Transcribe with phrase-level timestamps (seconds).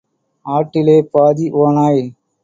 [0.45, 2.01] ஆட்டிலே பாதி ஓநாய்.